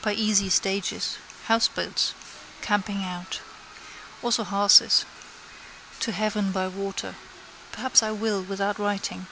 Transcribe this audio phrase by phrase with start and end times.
[0.00, 1.18] By easy stages.
[1.48, 2.14] Houseboats.
[2.60, 3.40] Camping out.
[4.22, 5.04] Also hearses.
[5.98, 7.16] To heaven by water.
[7.72, 9.26] Perhaps I will without writing.